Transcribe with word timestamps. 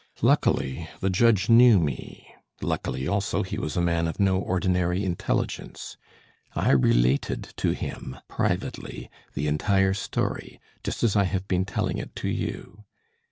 Luckily 0.23 0.89
the 0.99 1.11
judge 1.11 1.47
knew 1.47 1.77
me; 1.79 2.33
luckily 2.59 3.07
also, 3.07 3.43
he 3.43 3.59
was 3.59 3.77
a 3.77 3.81
man 3.81 4.07
of 4.07 4.19
no 4.19 4.39
ordinary 4.39 5.03
intelligence. 5.05 5.95
I 6.55 6.71
related 6.71 7.53
to 7.57 7.73
him 7.75 8.17
privately 8.27 9.11
the 9.35 9.45
entire 9.45 9.93
story, 9.93 10.59
just 10.83 11.03
as 11.03 11.15
I 11.15 11.25
have 11.25 11.47
been 11.47 11.65
telling 11.65 11.99
it 11.99 12.15
to 12.15 12.27
you. 12.29 12.83